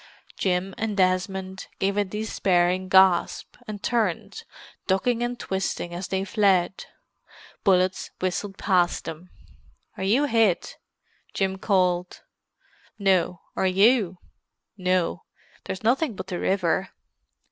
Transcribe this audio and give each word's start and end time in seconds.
Jim 0.35 0.73
and 0.79 0.97
Desmond 0.97 1.67
gave 1.77 1.95
a 1.95 2.03
despairing 2.03 2.89
gasp, 2.89 3.55
and 3.67 3.83
turned, 3.83 4.45
ducking 4.87 5.21
and 5.21 5.39
twisting 5.39 5.93
as 5.93 6.07
they 6.07 6.25
fled. 6.25 6.85
Bullets 7.63 8.09
whistled 8.19 8.57
past 8.57 9.05
them. 9.05 9.29
"Are 9.97 10.03
you 10.03 10.25
hit?" 10.25 10.79
Jim 11.35 11.59
called. 11.59 12.23
"No. 12.97 13.41
Are 13.55 13.67
you?" 13.67 14.17
"No. 14.75 15.21
There's 15.65 15.83
nothing 15.83 16.15
but 16.15 16.25
the 16.25 16.39
river." 16.39 16.89